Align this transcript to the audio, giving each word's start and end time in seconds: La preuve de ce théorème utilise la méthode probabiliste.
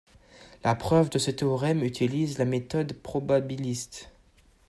La 0.63 0.73
preuve 0.73 1.11
de 1.11 1.19
ce 1.19 1.29
théorème 1.29 1.83
utilise 1.83 2.39
la 2.39 2.45
méthode 2.45 2.93
probabiliste. 3.03 4.09